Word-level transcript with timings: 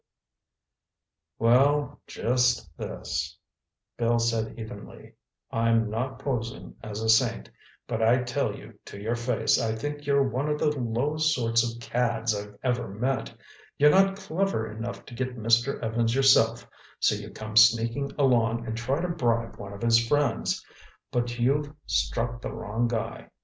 "Well, 1.37 2.01
just 2.07 2.75
this—" 2.75 3.37
Bill 3.97 4.17
said 4.17 4.57
evenly, 4.57 5.13
"I'm 5.51 5.91
not 5.91 6.17
posing 6.17 6.75
as 6.81 7.01
a 7.03 7.07
saint, 7.07 7.51
but 7.85 8.01
I 8.01 8.23
tell 8.23 8.55
you 8.55 8.79
to 8.85 8.99
your 8.99 9.13
face 9.15 9.61
I 9.61 9.75
think 9.75 10.07
you're 10.07 10.27
one 10.27 10.49
of 10.49 10.57
the 10.57 10.71
lowest 10.75 11.35
sorts 11.35 11.63
of 11.63 11.79
cads 11.79 12.35
I've 12.35 12.57
ever 12.63 12.87
met. 12.87 13.31
You're 13.77 13.91
not 13.91 14.15
clever 14.17 14.71
enough 14.71 15.05
to 15.05 15.13
get 15.13 15.37
Mr. 15.37 15.79
Evans 15.83 16.15
yourself, 16.15 16.67
so 16.99 17.13
you 17.13 17.29
come 17.29 17.55
sneaking 17.55 18.11
along 18.17 18.65
and 18.65 18.75
try 18.75 19.01
to 19.01 19.07
bribe 19.07 19.57
one 19.57 19.71
of 19.71 19.83
his 19.83 20.07
friends. 20.07 20.65
But 21.11 21.37
you've 21.37 21.71
struck 21.85 22.41
the 22.41 22.51
wrong 22.51 22.87
guy. 22.87 23.29